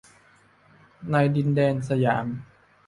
[1.11, 2.25] ในดินแดนสยาม